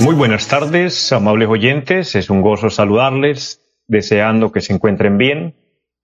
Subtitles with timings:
[0.00, 2.14] Muy buenas tardes, amables oyentes.
[2.14, 5.54] Es un gozo saludarles, deseando que se encuentren bien,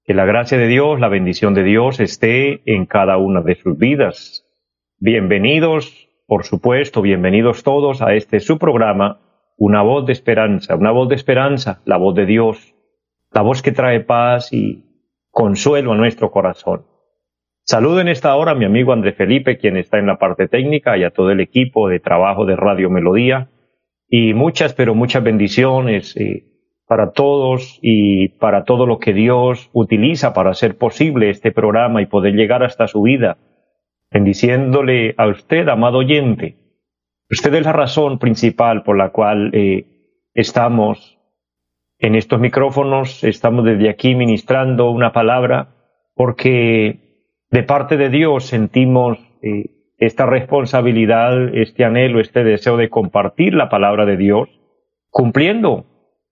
[0.04, 3.76] que la gracia de Dios, la bendición de Dios esté en cada una de sus
[3.76, 4.46] vidas.
[4.98, 9.20] Bienvenidos, por supuesto, bienvenidos todos a este su programa,
[9.56, 12.74] Una voz de esperanza, una voz de esperanza, la voz de Dios,
[13.30, 14.84] la voz que trae paz y
[15.30, 16.86] consuelo a nuestro corazón.
[17.70, 20.98] Saludo en esta hora a mi amigo André Felipe, quien está en la parte técnica,
[20.98, 23.48] y a todo el equipo de trabajo de Radio Melodía.
[24.08, 26.46] Y muchas, pero muchas bendiciones eh,
[26.88, 32.06] para todos y para todo lo que Dios utiliza para hacer posible este programa y
[32.06, 33.38] poder llegar hasta su vida.
[34.10, 36.56] Bendiciéndole a usted, amado oyente.
[37.30, 39.86] Usted es la razón principal por la cual eh,
[40.34, 41.20] estamos
[42.00, 45.68] en estos micrófonos, estamos desde aquí ministrando una palabra,
[46.16, 47.09] porque
[47.50, 53.68] de parte de Dios sentimos eh, esta responsabilidad, este anhelo, este deseo de compartir la
[53.68, 54.48] palabra de Dios,
[55.10, 55.84] cumpliendo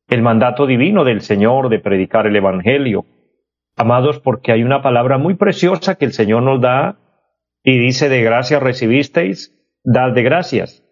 [0.09, 3.05] el mandato divino del Señor de predicar el Evangelio.
[3.77, 6.97] Amados, porque hay una palabra muy preciosa que el Señor nos da
[7.63, 10.85] y dice, de gracias recibisteis, dad de gracias.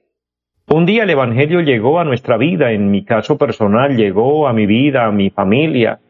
[0.68, 4.66] Un día el Evangelio llegó a nuestra vida, en mi caso personal, llegó a mi
[4.66, 6.00] vida, a mi familia,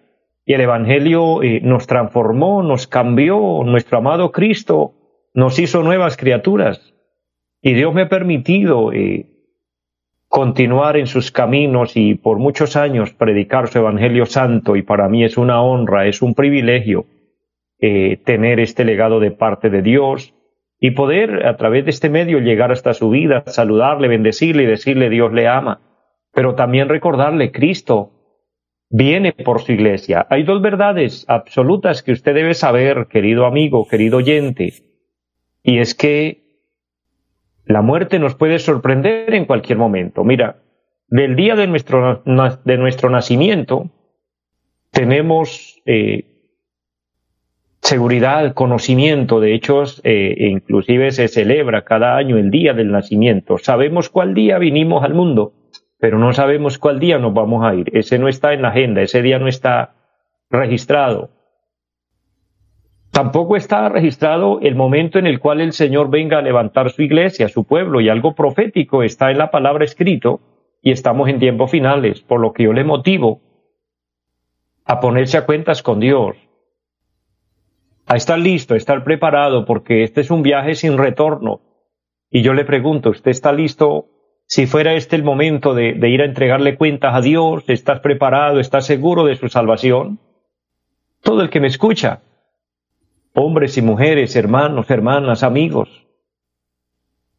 [0.47, 4.95] y el Evangelio eh, nos transformó, nos cambió, nuestro amado Cristo
[5.35, 6.95] nos hizo nuevas criaturas.
[7.61, 9.27] Y Dios me ha permitido eh,
[10.29, 14.77] continuar en sus caminos y por muchos años predicar su Evangelio Santo.
[14.77, 17.07] Y para mí es una honra, es un privilegio
[17.81, 20.33] eh, tener este legado de parte de Dios
[20.79, 25.11] y poder a través de este medio llegar hasta su vida, saludarle, bendecirle y decirle
[25.11, 25.81] Dios le ama,
[26.33, 28.13] pero también recordarle Cristo
[28.89, 30.27] viene por su iglesia.
[30.31, 34.73] Hay dos verdades absolutas que usted debe saber, querido amigo, querido oyente,
[35.63, 36.47] y es que
[37.65, 40.23] la muerte nos puede sorprender en cualquier momento.
[40.23, 40.63] Mira,
[41.09, 43.91] del día de nuestro, de nuestro nacimiento
[44.93, 46.37] tenemos eh,
[47.81, 53.59] seguridad, conocimiento, de hecho, eh, inclusive se celebra cada año el día del nacimiento.
[53.59, 55.53] Sabemos cuál día vinimos al mundo
[55.99, 57.97] pero no sabemos cuál día nos vamos a ir.
[57.97, 59.95] Ese no está en la agenda, ese día no está
[60.51, 61.31] registrado.
[63.11, 67.49] Tampoco está registrado el momento en el cual el Señor venga a levantar su iglesia,
[67.49, 70.41] su pueblo, y algo profético está en la palabra escrito,
[70.83, 73.41] y estamos en tiempos finales, por lo que yo le motivo
[74.85, 76.37] a ponerse a cuentas con Dios,
[78.07, 81.61] a estar listo, a estar preparado, porque este es un viaje sin retorno.
[82.31, 84.09] Y yo le pregunto, ¿usted está listo
[84.47, 88.61] si fuera este el momento de, ir a entregarle cuentas a Dios, ¿estás preparado?
[88.61, 90.21] ¿Estás seguro de su salvación?
[91.21, 92.21] Todo el que me escucha,
[93.35, 96.07] hombres y mujeres, hermanos, hermanas, amigos,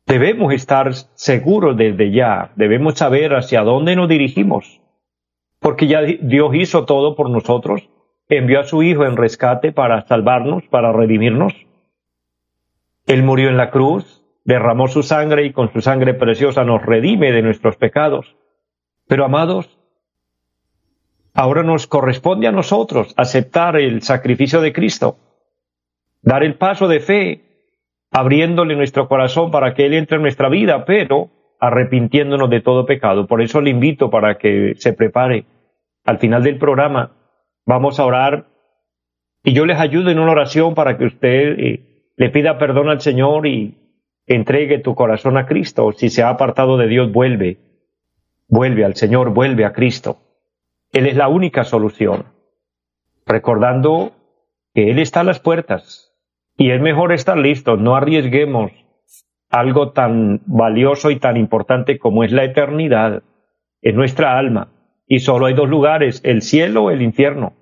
[0.06, 4.82] debemos estar seguros desde ya, debemos saber hacia dónde nos dirigimos,
[5.60, 7.90] porque ya Dios hizo todo por nosotros,
[8.28, 11.54] envió a su Hijo en rescate para salvarnos, para redimirnos.
[13.06, 17.34] Él murió en la cruz, derramó su sangre y con su sangre preciosa nos redime
[17.34, 18.38] de nuestros pecados.
[19.06, 19.78] Pero amados,
[21.34, 25.18] ahora nos corresponde a nosotros aceptar el sacrificio de Cristo,
[26.22, 27.44] dar el paso de fe,
[28.10, 31.30] abriéndole nuestro corazón para que Él entre en nuestra vida, pero
[31.60, 33.28] arrepintiéndonos de todo pecado.
[33.28, 35.44] Por eso le invito para que se prepare.
[36.06, 37.12] Al final del programa
[37.66, 38.48] vamos a orar
[39.44, 43.02] y yo les ayudo en una oración para que usted eh, le pida perdón al
[43.02, 43.87] Señor y
[44.28, 45.92] entregue tu corazón a Cristo.
[45.94, 47.58] Si se ha apartado de Dios, vuelve.
[48.48, 50.18] Vuelve al Señor, vuelve a Cristo.
[50.92, 52.26] Él es la única solución.
[53.26, 54.12] Recordando
[54.74, 56.14] que Él está a las puertas
[56.58, 57.78] y es mejor estar listo.
[57.78, 58.72] No arriesguemos
[59.50, 63.24] algo tan valioso y tan importante como es la eternidad
[63.82, 64.70] en nuestra alma.
[65.08, 67.54] Y solo hay dos lugares, el cielo o el infierno.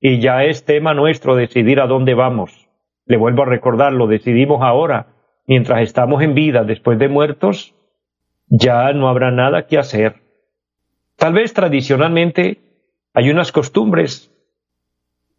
[0.00, 2.68] Y ya es tema nuestro decidir a dónde vamos.
[3.04, 5.15] Le vuelvo a recordar, lo decidimos ahora
[5.46, 7.74] mientras estamos en vida, después de muertos,
[8.48, 10.16] ya no habrá nada que hacer.
[11.16, 12.58] Tal vez tradicionalmente
[13.14, 14.32] hay unas costumbres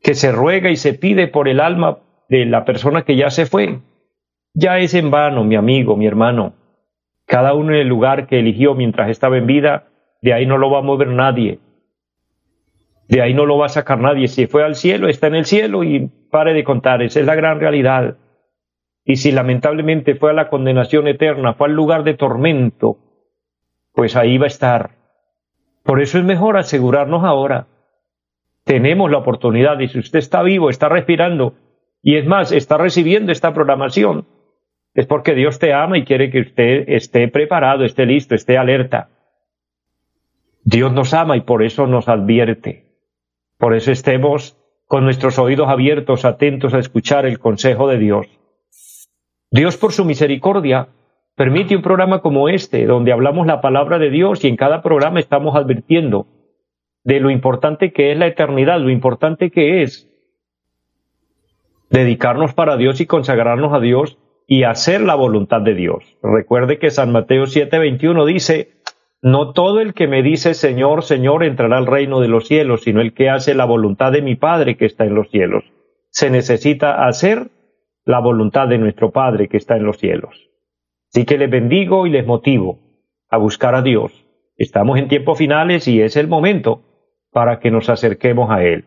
[0.01, 1.99] que se ruega y se pide por el alma
[2.29, 3.79] de la persona que ya se fue.
[4.53, 6.53] Ya es en vano, mi amigo, mi hermano.
[7.25, 9.89] cada uno en el lugar que eligió mientras estaba en vida,
[10.21, 11.59] de ahí no lo va a mover nadie.
[13.09, 14.27] De ahí no lo va a sacar nadie.
[14.27, 17.01] Si fue al cielo, está en el cielo y pare de contar.
[17.01, 18.15] Esa es la gran realidad.
[19.07, 22.97] Y si lamentablemente fue a la condenación eterna, fue al lugar de tormento,
[23.93, 24.91] pues ahí va a estar.
[25.83, 27.67] Por eso es mejor asegurarnos ahora.
[28.65, 31.53] Tenemos la oportunidad y si usted está vivo, está respirando
[32.03, 34.27] y es más, está recibiendo esta programación,
[34.93, 39.07] es porque Dios te ama y quiere que usted esté preparado, esté listo, esté alerta.
[40.65, 42.91] Dios nos ama y por eso nos advierte.
[43.57, 48.36] Por eso estemos con nuestros oídos abiertos, atentos a escuchar el consejo de Dios.
[49.51, 50.89] Dios por su misericordia
[51.35, 55.19] permite un programa como este, donde hablamos la palabra de Dios y en cada programa
[55.19, 56.27] estamos advirtiendo
[57.03, 60.09] de lo importante que es la eternidad, lo importante que es
[61.89, 64.17] dedicarnos para Dios y consagrarnos a Dios
[64.47, 66.17] y hacer la voluntad de Dios.
[66.21, 68.71] Recuerde que San Mateo 7:21 dice,
[69.21, 73.01] no todo el que me dice Señor, Señor entrará al reino de los cielos, sino
[73.01, 75.63] el que hace la voluntad de mi Padre que está en los cielos.
[76.09, 77.49] Se necesita hacer
[78.07, 80.49] la voluntad de nuestro Padre que está en los cielos.
[81.11, 82.79] Así que les bendigo y les motivo
[83.29, 84.25] a buscar a Dios.
[84.55, 86.83] Estamos en tiempos finales y es el momento
[87.31, 88.85] para que nos acerquemos a Él.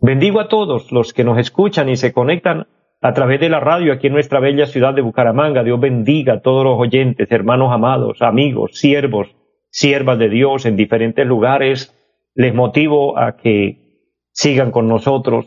[0.00, 2.68] Bendigo a todos los que nos escuchan y se conectan
[3.00, 5.64] a través de la radio aquí en nuestra bella ciudad de Bucaramanga.
[5.64, 9.34] Dios bendiga a todos los oyentes, hermanos amados, amigos, siervos,
[9.70, 11.92] siervas de Dios en diferentes lugares.
[12.34, 15.46] Les motivo a que sigan con nosotros,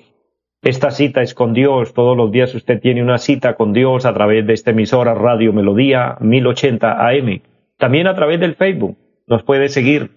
[0.68, 1.94] esta cita es con Dios.
[1.94, 5.54] Todos los días usted tiene una cita con Dios a través de esta emisora Radio
[5.54, 7.42] Melodía 1080 AM.
[7.78, 8.98] También a través del Facebook.
[9.28, 10.12] Nos puede seguir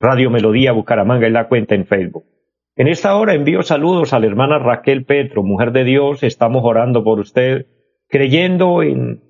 [0.00, 2.24] Radio Melodía Bucaramanga en la cuenta en Facebook.
[2.74, 6.24] En esta hora envío saludos a la hermana Raquel Petro, mujer de Dios.
[6.24, 7.66] Estamos orando por usted,
[8.08, 9.22] creyendo en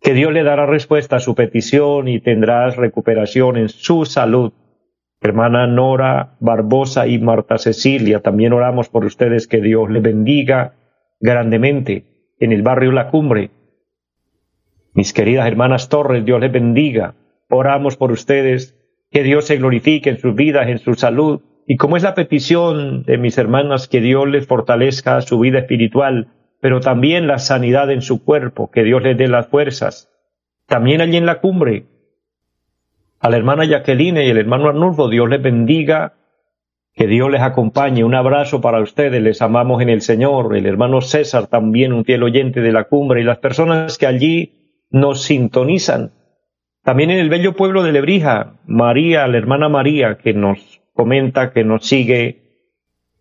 [0.00, 4.52] que Dios le dará respuesta a su petición y tendrá recuperación en su salud
[5.28, 10.74] hermana Nora Barbosa y Marta Cecilia, también oramos por ustedes, que Dios les bendiga
[11.20, 13.50] grandemente en el barrio La Cumbre.
[14.94, 17.14] Mis queridas hermanas Torres, Dios les bendiga.
[17.48, 18.76] Oramos por ustedes,
[19.10, 21.40] que Dios se glorifique en sus vidas, en su salud.
[21.66, 26.28] Y como es la petición de mis hermanas, que Dios les fortalezca su vida espiritual,
[26.60, 30.10] pero también la sanidad en su cuerpo, que Dios les dé las fuerzas.
[30.66, 31.86] También allí en la cumbre,
[33.22, 36.14] a la hermana Jacqueline y el hermano Arnulfo, Dios les bendiga,
[36.92, 38.02] que Dios les acompañe.
[38.02, 40.56] Un abrazo para ustedes, les amamos en el Señor.
[40.56, 44.86] El hermano César, también un fiel oyente de la cumbre, y las personas que allí
[44.90, 46.10] nos sintonizan.
[46.82, 51.62] También en el bello pueblo de Lebrija, María, la hermana María, que nos comenta, que
[51.62, 52.42] nos sigue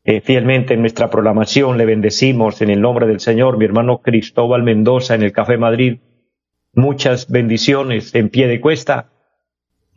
[0.04, 1.78] eh, fielmente en nuestra programación.
[1.78, 3.60] Le bendecimos en el nombre del Señor.
[3.60, 6.00] Mi hermano Cristóbal Mendoza en el Café Madrid.
[6.74, 9.11] Muchas bendiciones en pie de cuesta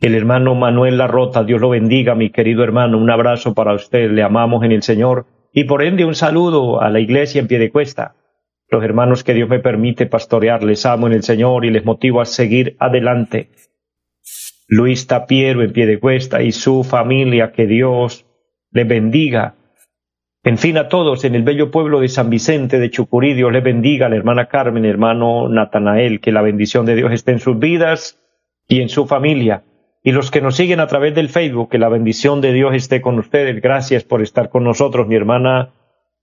[0.05, 4.21] el hermano Manuel Larrota, Dios lo bendiga, mi querido hermano, un abrazo para usted, le
[4.21, 7.71] amamos en el Señor y por ende un saludo a la iglesia en pie de
[7.71, 8.13] cuesta.
[8.69, 12.21] Los hermanos que Dios me permite pastorear, les amo en el Señor y les motivo
[12.21, 13.49] a seguir adelante.
[14.67, 18.27] Luis Tapiero en pie de cuesta y su familia, que Dios
[18.71, 19.55] les bendiga.
[20.43, 23.63] En fin, a todos en el bello pueblo de San Vicente de Chucurí, Dios les
[23.63, 28.21] bendiga, la hermana Carmen, hermano Natanael, que la bendición de Dios esté en sus vidas
[28.67, 29.63] y en su familia
[30.05, 33.01] y los que nos siguen a través del Facebook, que la bendición de Dios esté
[33.01, 33.59] con ustedes.
[33.59, 35.71] Gracias por estar con nosotros, mi hermana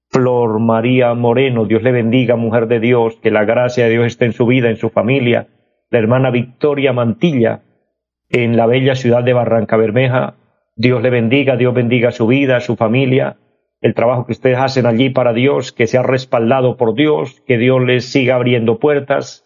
[0.09, 1.65] Flor María Moreno.
[1.65, 4.71] Dios le bendiga, mujer de Dios, que la gracia de Dios esté en su vida,
[4.71, 5.49] en su familia.
[5.91, 7.63] La hermana Victoria Mantilla,
[8.31, 10.37] en la bella ciudad de Barranca Bermeja.
[10.77, 13.39] Dios le bendiga, Dios bendiga su vida, su familia,
[13.81, 17.83] el trabajo que ustedes hacen allí para Dios, que sea respaldado por Dios, que Dios
[17.83, 19.45] les siga abriendo puertas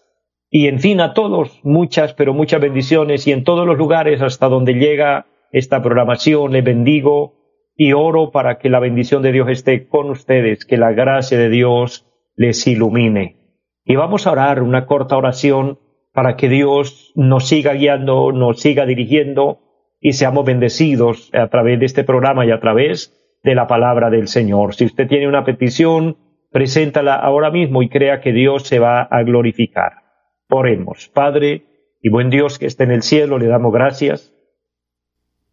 [0.50, 4.48] y en fin a todos muchas, pero muchas bendiciones y en todos los lugares hasta
[4.48, 7.34] donde llega esta programación les bendigo
[7.76, 11.50] y oro para que la bendición de Dios esté con ustedes, que la gracia de
[11.50, 13.36] Dios les ilumine.
[13.84, 15.78] Y vamos a orar una corta oración
[16.12, 19.60] para que Dios nos siga guiando, nos siga dirigiendo
[20.00, 23.12] y seamos bendecidos a través de este programa y a través
[23.42, 24.74] de la palabra del Señor.
[24.74, 26.16] Si usted tiene una petición,
[26.50, 30.05] preséntala ahora mismo y crea que Dios se va a glorificar.
[30.48, 31.08] Oremos.
[31.08, 31.64] Padre
[32.00, 34.32] y buen Dios que esté en el cielo, le damos gracias.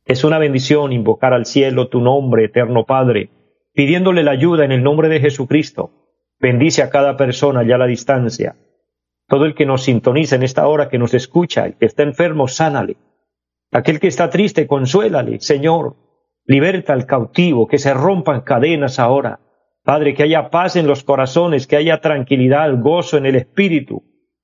[0.05, 3.29] Es una bendición invocar al cielo tu nombre, eterno Padre,
[3.73, 5.91] pidiéndole la ayuda en el nombre de Jesucristo.
[6.39, 8.55] Bendice a cada persona ya a la distancia.
[9.27, 12.47] Todo el que nos sintoniza en esta hora, que nos escucha, el que está enfermo,
[12.47, 12.97] sánale.
[13.71, 15.39] Aquel que está triste, consuélale.
[15.39, 15.95] Señor,
[16.45, 19.39] liberta al cautivo, que se rompan cadenas ahora.
[19.83, 24.03] Padre, que haya paz en los corazones, que haya tranquilidad, gozo en el espíritu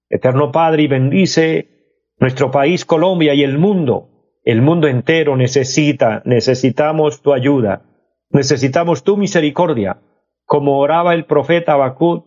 [0.09, 1.79] Eterno Padre, y bendice
[2.19, 4.09] Nuestro país, Colombia y el mundo,
[4.43, 7.83] el mundo entero necesita, necesitamos tu ayuda,
[8.29, 10.01] necesitamos tu misericordia,
[10.43, 12.25] como oraba el profeta Habacuc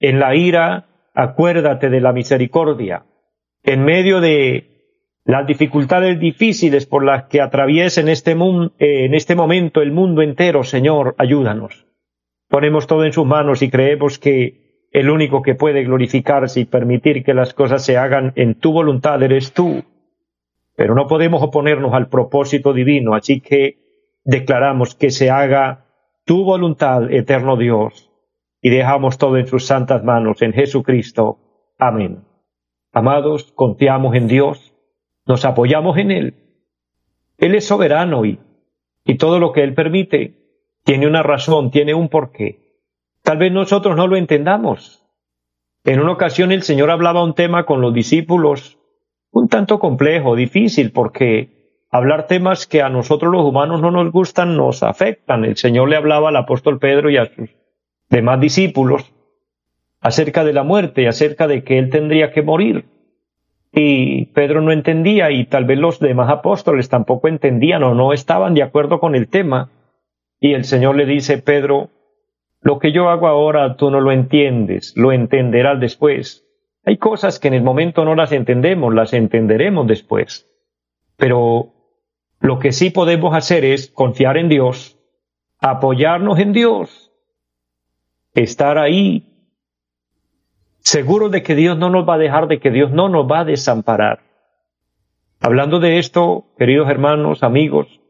[0.00, 3.04] en la ira, acuérdate de la misericordia.
[3.62, 4.78] En medio de
[5.24, 10.22] las dificultades difíciles por las que atraviesa en este, eh, en este momento el mundo
[10.22, 11.86] entero, Señor, ayúdanos.
[12.48, 17.24] Ponemos todo en sus manos y creemos que el único que puede glorificarse y permitir
[17.24, 19.84] que las cosas se hagan en tu voluntad eres tú.
[20.76, 23.78] Pero no podemos oponernos al propósito divino, así que
[24.24, 25.86] declaramos que se haga
[26.24, 28.10] tu voluntad, eterno Dios,
[28.60, 31.38] y dejamos todo en sus santas manos, en Jesucristo.
[31.78, 32.24] Amén.
[32.92, 34.74] Amados, confiamos en Dios,
[35.26, 36.34] nos apoyamos en Él.
[37.38, 38.40] Él es soberano y,
[39.04, 40.38] y todo lo que Él permite
[40.84, 42.67] tiene una razón, tiene un porqué.
[43.28, 45.04] Tal vez nosotros no lo entendamos.
[45.84, 48.78] En una ocasión el Señor hablaba un tema con los discípulos
[49.30, 54.56] un tanto complejo, difícil, porque hablar temas que a nosotros los humanos no nos gustan
[54.56, 55.44] nos afectan.
[55.44, 57.50] El Señor le hablaba al apóstol Pedro y a sus
[58.08, 59.12] demás discípulos
[60.00, 62.86] acerca de la muerte, acerca de que él tendría que morir.
[63.74, 68.54] Y Pedro no entendía y tal vez los demás apóstoles tampoco entendían o no estaban
[68.54, 69.68] de acuerdo con el tema.
[70.40, 71.90] Y el Señor le dice, Pedro,
[72.60, 76.44] lo que yo hago ahora tú no lo entiendes, lo entenderás después.
[76.84, 80.46] Hay cosas que en el momento no las entendemos, las entenderemos después.
[81.16, 81.72] Pero
[82.40, 84.98] lo que sí podemos hacer es confiar en Dios,
[85.60, 87.12] apoyarnos en Dios,
[88.34, 89.24] estar ahí
[90.78, 93.40] seguros de que Dios no nos va a dejar, de que Dios no nos va
[93.40, 94.20] a desamparar.
[95.40, 98.00] Hablando de esto, queridos hermanos, amigos,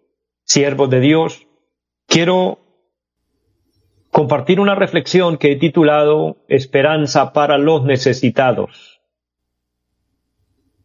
[0.44, 1.46] siervos de Dios,
[2.06, 2.58] quiero
[4.18, 9.00] compartir una reflexión que he titulado Esperanza para los necesitados.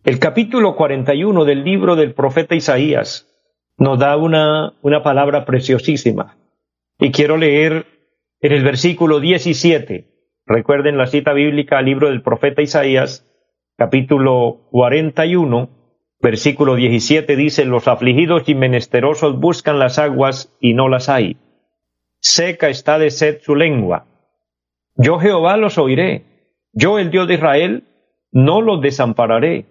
[0.04, 3.28] El capítulo 41 del libro del profeta Isaías
[3.80, 6.38] nos da una, una palabra preciosísima.
[7.00, 7.88] Y quiero leer
[8.40, 10.13] en el versículo 17
[10.46, 13.25] Recuerden la cita bíblica al libro del profeta Isaías,
[13.78, 15.70] capítulo 41,
[16.22, 21.38] versículo 17 dice, los afligidos y menesterosos buscan las aguas y no las hay.
[22.25, 24.06] Seca está de sed su lengua.
[24.96, 26.24] Yo Jehová los oiré.
[26.72, 27.84] Yo el Dios de Israel
[28.32, 29.65] no los desampararé.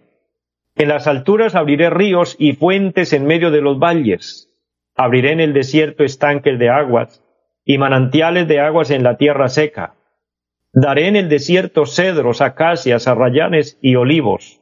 [0.77, 4.51] En las alturas abriré ríos y fuentes en medio de los valles.
[4.95, 7.25] Abriré en el desierto estanques de aguas
[7.65, 9.95] y manantiales de aguas en la tierra seca.
[10.75, 14.61] Daré en el desierto cedros, acacias, arrayanes y olivos.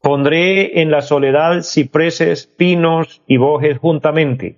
[0.00, 4.56] Pondré en la soledad cipreses, pinos y bojes juntamente,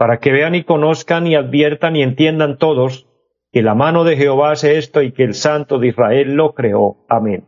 [0.00, 3.06] para que vean y conozcan y adviertan y entiendan todos
[3.52, 7.04] que la mano de Jehová hace esto y que el Santo de Israel lo creó.
[7.06, 7.44] Amén.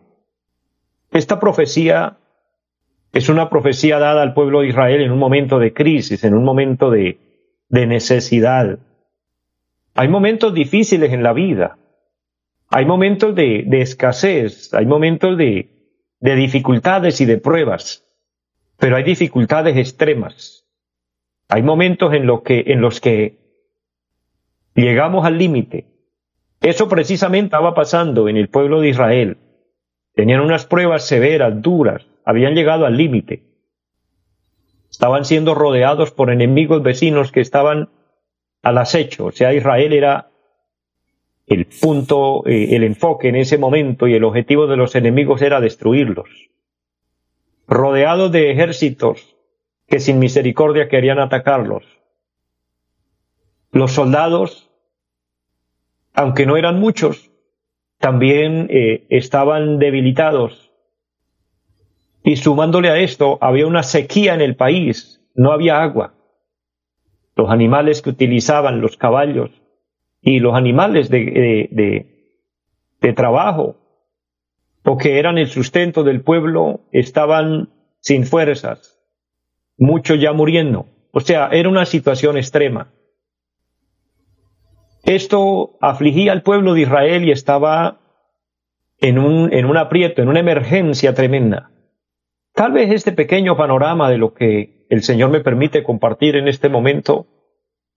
[1.12, 2.18] Esta profecía
[3.14, 6.44] es una profecía dada al pueblo de Israel en un momento de crisis, en un
[6.44, 7.18] momento de,
[7.70, 8.78] necesidad.
[9.94, 11.78] Hay momentos difíciles en la vida,
[12.68, 15.70] hay momentos de, escasez, hay momentos de
[16.20, 18.04] dificultades y de pruebas,
[18.76, 20.62] pero hay dificultades extremas.
[21.52, 23.36] Hay momentos en, lo que, en los que
[24.74, 25.84] llegamos al límite.
[26.62, 29.36] Eso precisamente estaba pasando en el pueblo de Israel.
[30.14, 33.42] Tenían unas pruebas severas, duras, habían llegado al límite.
[34.90, 37.90] Estaban siendo rodeados por enemigos vecinos que estaban
[38.62, 39.26] al acecho.
[39.26, 40.30] O sea, Israel era
[41.46, 45.60] el punto, eh, el enfoque en ese momento y el objetivo de los enemigos era
[45.60, 46.30] destruirlos.
[47.66, 49.31] Rodeados de ejércitos
[49.86, 51.84] que sin misericordia querían atacarlos.
[53.70, 54.70] Los soldados,
[56.14, 57.30] aunque no eran muchos,
[57.98, 60.72] también eh, estaban debilitados.
[62.24, 66.14] Y sumándole a esto, había una sequía en el país, no había agua.
[67.34, 69.50] Los animales que utilizaban, los caballos,
[70.22, 71.68] y los animales de,
[73.00, 73.76] de, trabajo
[74.84, 79.01] o que eran el sustento del pueblo estaban sin fuerzas,
[79.82, 80.86] muchos ya muriendo.
[81.10, 82.92] O sea, era una situación extrema.
[85.04, 88.00] Esto afligía al pueblo de Israel y estaba
[88.98, 91.70] en un, en un aprieto, en una emergencia tremenda.
[92.54, 96.68] Tal vez este pequeño panorama de lo que el Señor me permite compartir en este
[96.68, 97.26] momento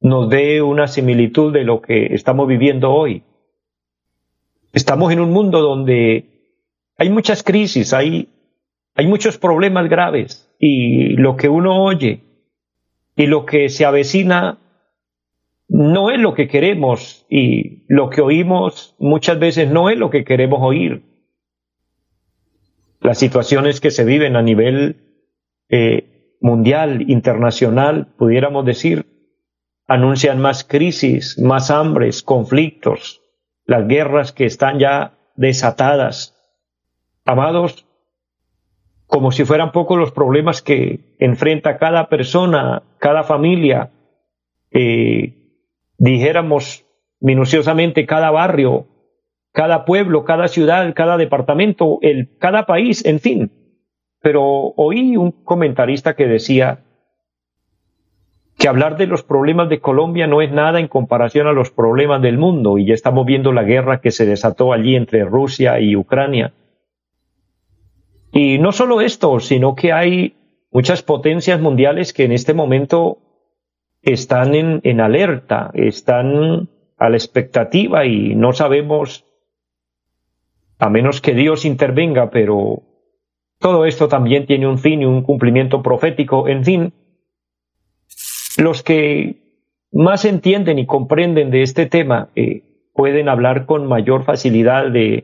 [0.01, 3.23] nos dé una similitud de lo que estamos viviendo hoy.
[4.73, 6.59] Estamos en un mundo donde
[6.97, 8.29] hay muchas crisis, hay,
[8.95, 12.23] hay muchos problemas graves y lo que uno oye
[13.15, 14.57] y lo que se avecina
[15.67, 20.23] no es lo que queremos y lo que oímos muchas veces no es lo que
[20.23, 21.03] queremos oír.
[23.01, 25.05] las situaciones que se viven a nivel
[25.69, 29.05] eh, mundial, internacional, pudiéramos decir,
[29.87, 33.21] anuncian más crisis, más hambres, conflictos,
[33.65, 36.35] las guerras que están ya desatadas.
[37.25, 37.85] Amados,
[39.07, 43.91] como si fueran pocos los problemas que enfrenta cada persona, cada familia,
[44.71, 45.33] eh,
[45.97, 46.85] dijéramos
[47.19, 48.87] minuciosamente cada barrio,
[49.51, 53.51] cada pueblo, cada ciudad, cada departamento, el, cada país, en fin.
[54.21, 54.43] Pero
[54.75, 56.79] oí un comentarista que decía
[58.57, 62.21] que hablar de los problemas de Colombia no es nada en comparación a los problemas
[62.21, 65.95] del mundo, y ya estamos viendo la guerra que se desató allí entre Rusia y
[65.95, 66.53] Ucrania.
[68.37, 70.35] Y no solo esto, sino que hay
[70.69, 73.19] muchas potencias mundiales que en este momento
[74.01, 79.23] están en, en alerta, están a la expectativa y no sabemos
[80.79, 82.83] a menos que Dios intervenga, pero
[83.57, 86.49] todo esto también tiene un fin y un cumplimiento profético.
[86.49, 86.93] En fin,
[88.57, 89.63] los que
[89.93, 95.23] más entienden y comprenden de este tema eh, pueden hablar con mayor facilidad de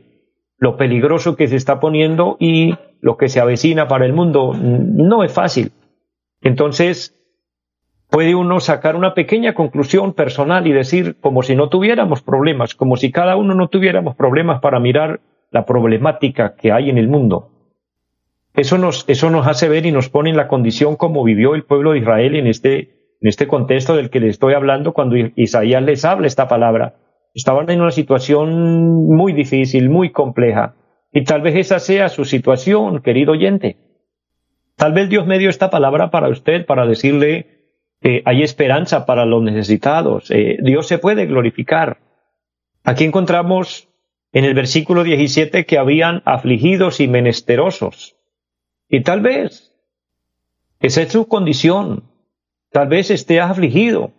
[0.56, 4.54] lo peligroso que se está poniendo y lo que se avecina para el mundo.
[4.54, 5.72] No es fácil.
[6.40, 7.14] Entonces,
[8.08, 12.96] puede uno sacar una pequeña conclusión personal y decir, como si no tuviéramos problemas, como
[12.96, 17.50] si cada uno no tuviéramos problemas para mirar la problemática que hay en el mundo.
[18.54, 21.64] Eso nos, eso nos hace ver y nos pone en la condición como vivió el
[21.64, 22.78] pueblo de Israel en este,
[23.20, 26.96] en este contexto del que les estoy hablando cuando Isaías les habla esta palabra.
[27.34, 30.74] Estaban en una situación muy difícil, muy compleja.
[31.12, 33.76] Y tal vez esa sea su situación, querido oyente.
[34.76, 37.62] Tal vez Dios me dio esta palabra para usted, para decirle,
[38.00, 41.98] que hay esperanza para los necesitados, eh, Dios se puede glorificar.
[42.82, 43.88] Aquí encontramos
[44.32, 48.16] en el versículo 17 que habían afligidos y menesterosos.
[48.88, 49.72] Y tal vez
[50.80, 52.04] esa es su condición.
[52.70, 54.12] Tal vez estés afligido,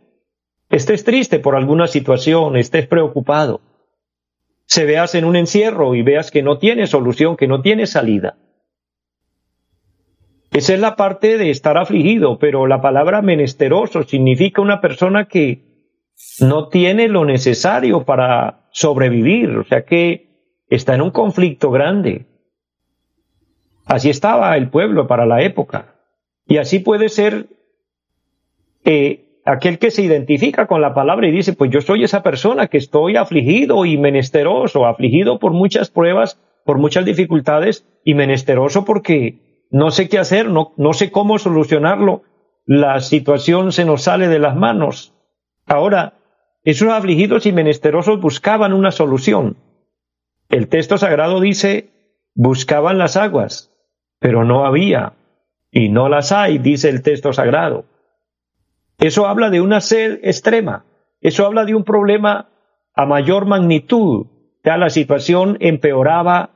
[0.69, 3.61] estés triste por alguna situación, estés preocupado.
[4.73, 8.37] Se veas en un encierro y veas que no tiene solución, que no tiene salida.
[10.49, 15.61] Esa es la parte de estar afligido, pero la palabra menesteroso significa una persona que
[16.39, 22.25] no tiene lo necesario para sobrevivir, o sea que está en un conflicto grande.
[23.85, 25.93] Así estaba el pueblo para la época.
[26.47, 27.45] Y así puede ser
[28.85, 32.67] eh, aquel que se identifica con la palabra y dice, pues yo soy esa persona
[32.67, 39.65] que estoy afligido y menesteroso, afligido por muchas pruebas, por muchas dificultades y menesteroso porque
[39.69, 42.23] no sé qué hacer, no, no sé cómo solucionarlo,
[42.65, 45.13] la situación se nos sale de las manos.
[45.65, 46.13] Ahora,
[46.63, 49.57] esos afligidos y menesterosos buscaban una solución.
[50.49, 51.89] El texto sagrado dice,
[52.35, 53.71] buscaban las aguas,
[54.19, 55.13] pero no había,
[55.71, 57.85] y no las hay, dice el texto sagrado.
[59.03, 60.85] Eso habla de una sed extrema,
[61.19, 62.47] eso habla de un problema
[62.95, 64.27] a mayor magnitud,
[64.63, 66.51] ya la situación empeoraba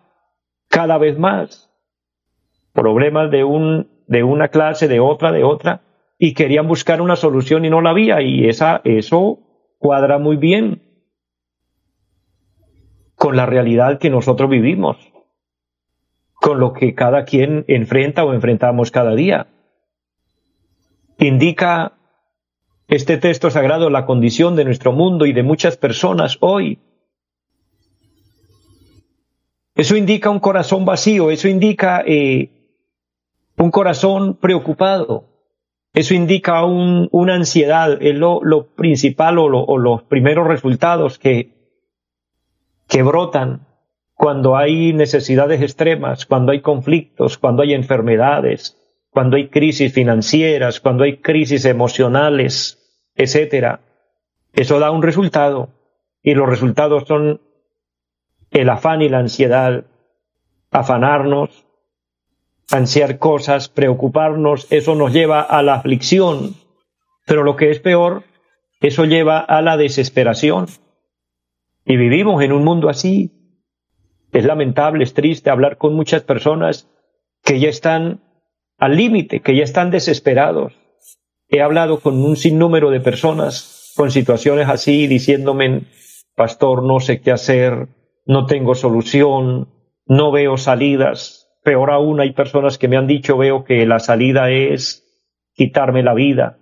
[0.69, 1.69] cada vez más.
[2.71, 5.81] Problemas de, un, de una clase, de otra, de otra,
[6.17, 9.39] y querían buscar una solución y no la había, y esa, eso
[9.77, 10.81] cuadra muy bien
[13.15, 14.95] con la realidad que nosotros vivimos,
[16.33, 19.47] con lo que cada quien enfrenta o enfrentamos cada día.
[21.17, 21.96] Indica
[22.87, 26.79] este texto sagrado la condición de nuestro mundo y de muchas personas hoy.
[29.75, 32.49] Eso indica un corazón vacío, eso indica eh,
[33.57, 35.25] un corazón preocupado,
[35.93, 38.41] eso indica una ansiedad, es lo,
[38.75, 41.53] principal o, los primeros resultados que,
[42.87, 43.67] que brotan
[44.13, 48.77] cuando hay necesidades extremas, cuando hay conflictos, cuando hay enfermedades,
[49.11, 52.76] cuando hay crisis financieras, cuando hay crisis emocionales,
[53.17, 53.81] etcétera.
[54.53, 55.69] Eso da un resultado
[56.23, 57.41] y los resultados son
[58.51, 59.85] el afán y la ansiedad,
[60.71, 61.65] afanarnos,
[62.71, 66.55] ansiar cosas, preocuparnos, eso nos lleva a la aflicción,
[67.25, 68.23] pero lo que es peor,
[68.79, 70.67] eso lleva a la desesperación.
[71.85, 73.31] Y vivimos en un mundo así.
[74.33, 76.89] Es lamentable, es triste hablar con muchas personas
[77.43, 78.21] que ya están
[78.77, 80.73] al límite, que ya están desesperados.
[81.49, 85.83] He hablado con un sinnúmero de personas con situaciones así, diciéndome,
[86.35, 87.87] pastor, no sé qué hacer,
[88.25, 89.69] no tengo solución,
[90.05, 94.49] no veo salidas, Peor aún, hay personas que me han dicho, veo que la salida
[94.51, 95.03] es
[95.53, 96.59] quitarme la vida.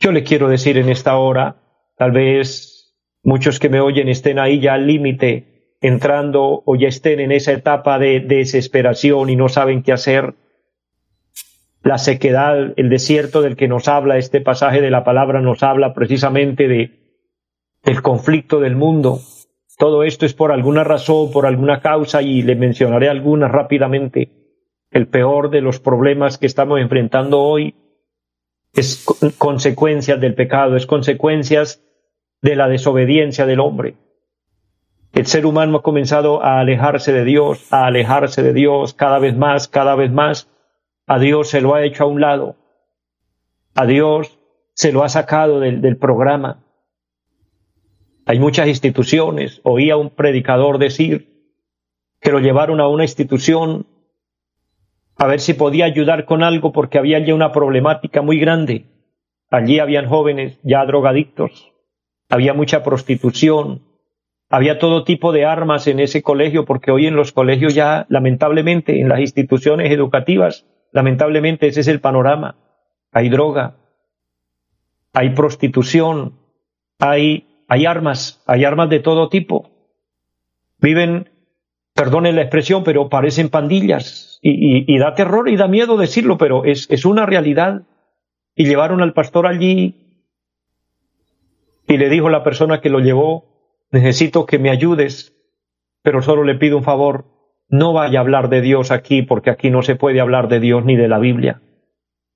[0.00, 1.56] Yo le quiero decir en esta hora,
[1.98, 7.20] tal vez muchos que me oyen estén ahí ya al límite entrando o ya estén
[7.20, 10.36] en esa etapa de desesperación y no saben qué hacer.
[11.82, 15.94] La sequedad, el desierto del que nos habla este pasaje de la palabra nos habla
[15.94, 17.02] precisamente de
[17.82, 19.18] el conflicto del mundo.
[19.78, 24.30] Todo esto es por alguna razón, por alguna causa y le mencionaré algunas rápidamente.
[24.90, 27.74] El peor de los problemas que estamos enfrentando hoy
[28.74, 29.04] es
[29.38, 31.82] consecuencias del pecado, es consecuencias
[32.42, 33.96] de la desobediencia del hombre.
[35.12, 39.36] El ser humano ha comenzado a alejarse de Dios, a alejarse de Dios cada vez
[39.36, 40.48] más, cada vez más.
[41.12, 42.56] A Dios se lo ha hecho a un lado.
[43.74, 44.38] A Dios
[44.72, 46.64] se lo ha sacado del, programa.
[48.24, 49.60] Hay muchas instituciones.
[49.62, 51.52] Oía un predicador decir
[52.18, 53.84] que lo llevaron a una institución
[55.18, 58.86] a ver si podía ayudar con algo porque había ya una problemática muy grande.
[59.50, 61.74] Allí habían jóvenes ya drogadictos,
[62.30, 63.82] había mucha prostitución,
[64.48, 68.98] había todo tipo de armas en ese colegio, porque hoy en los colegios ya, lamentablemente,
[68.98, 72.56] en las instituciones educativas, lamentablemente ese es el panorama.
[73.10, 73.76] Hay droga,
[75.12, 76.38] hay prostitución,
[76.98, 77.46] hay,
[77.86, 79.70] armas, hay armas de todo tipo.
[80.78, 81.30] Viven,
[81.94, 84.38] perdonen la expresión, pero parecen pandillas.
[84.42, 87.82] Y, da terror y da miedo decirlo, pero es, es una realidad.
[88.54, 90.02] Y llevaron al pastor allí
[91.86, 93.44] y le dijo la persona que lo llevó,
[93.90, 95.34] necesito que me ayudes,
[96.02, 97.26] pero solo le pido un favor,
[97.72, 100.84] no vaya a hablar de Dios aquí, porque aquí no se puede hablar de Dios
[100.84, 101.62] ni de la Biblia.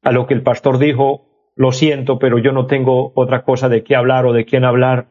[0.03, 3.85] A lo que el pastor dijo, lo siento, pero yo no tengo otra cosa de
[3.85, 5.09] qué hablar o de quién hablar.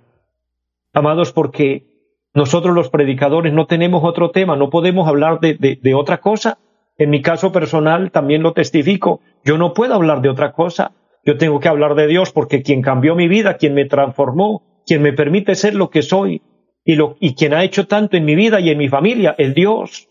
[0.94, 1.86] Amados, porque
[2.34, 6.58] nosotros los predicadores no tenemos otro tema, no podemos hablar de, de, otra cosa.
[6.98, 10.94] En mi caso personal también lo testifico, yo no puedo hablar de otra cosa.
[11.24, 15.04] Yo tengo que hablar de Dios porque quien cambió mi vida, quien me transformó, quien
[15.04, 16.42] me permite ser lo que soy
[16.84, 19.54] y, lo, y quien ha hecho tanto en mi vida y en mi familia, el
[19.54, 20.10] Dios.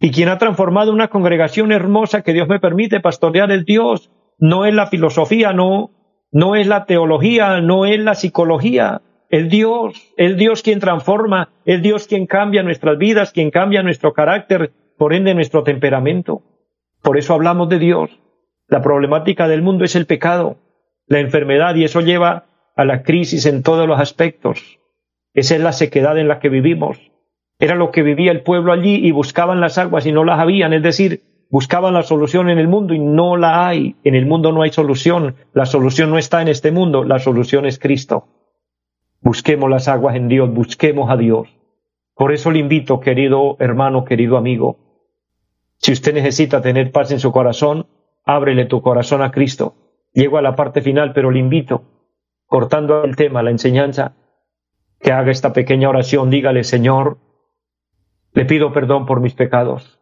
[0.00, 4.10] Y quien ha transformado una congregación hermosa que Dios me permite pastorear el Dios.
[4.38, 5.90] No es la filosofía, no,
[6.32, 9.02] no es la teología, no es la psicología.
[9.28, 14.14] El Dios, el Dios quien transforma, el Dios quien cambia nuestras vidas, quien cambia nuestro
[14.14, 16.42] carácter, por ende nuestro temperamento.
[17.02, 18.10] Por eso hablamos de Dios.
[18.68, 20.56] La problemática del mundo es el pecado,
[21.06, 24.78] la enfermedad, y eso lleva a la crisis en todos los aspectos.
[25.34, 26.98] Esa es la sequedad en la que vivimos.
[27.60, 30.72] Era lo que vivía el pueblo allí y buscaban las aguas y no las habían,
[30.72, 33.96] es decir, buscaban la solución en el mundo y no la hay.
[34.02, 35.36] En el mundo no hay solución.
[35.52, 38.26] La solución no está en este mundo, la solución es Cristo.
[39.20, 41.48] Busquemos las aguas en Dios, busquemos a Dios.
[42.14, 44.78] Por eso le invito, querido hermano, querido amigo,
[45.76, 47.86] si usted necesita tener paz en su corazón,
[48.24, 49.74] ábrele tu corazón a Cristo.
[50.12, 51.84] Llego a la parte final, pero le invito
[52.46, 54.16] cortando el tema, la enseñanza,
[55.00, 57.18] que haga esta pequeña oración, dígale, Señor,
[58.32, 60.00] le pido perdón por mis pecados.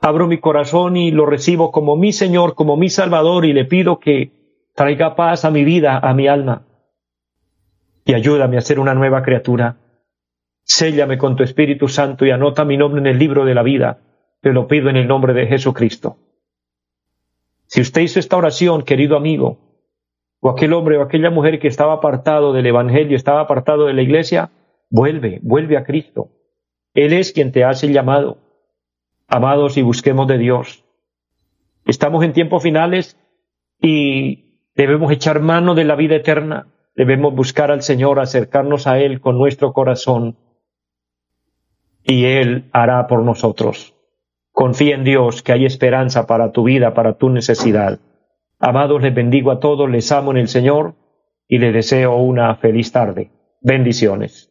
[0.00, 4.00] Abro mi corazón y lo recibo como mi Señor, como mi Salvador, y le pido
[4.00, 4.32] que
[4.74, 6.66] traiga paz a mi vida, a mi alma,
[8.04, 9.76] y ayúdame a ser una nueva criatura.
[10.64, 14.00] Séllame con tu Espíritu Santo y anota mi nombre en el libro de la vida.
[14.40, 16.16] Te lo pido en el nombre de Jesucristo.
[17.66, 19.58] Si usted hizo esta oración, querido amigo,
[20.40, 24.02] o aquel hombre o aquella mujer que estaba apartado del Evangelio, estaba apartado de la
[24.02, 24.50] iglesia,
[24.90, 26.30] vuelve, vuelve a Cristo.
[26.94, 28.38] Él es quien te hace llamado.
[29.28, 30.84] Amados y busquemos de Dios.
[31.86, 33.16] Estamos en tiempos finales
[33.80, 36.66] y debemos echar mano de la vida eterna.
[36.94, 40.36] Debemos buscar al Señor, acercarnos a Él con nuestro corazón
[42.04, 43.94] y Él hará por nosotros.
[44.52, 48.00] Confía en Dios que hay esperanza para tu vida, para tu necesidad.
[48.58, 50.94] Amados, les bendigo a todos, les amo en el Señor
[51.48, 53.30] y les deseo una feliz tarde.
[53.60, 54.50] Bendiciones.